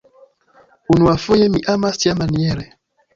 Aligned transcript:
Unuafoje 0.93 1.43
mi 1.53 1.59
amas 1.73 1.95
tiamaniere. 2.01 2.65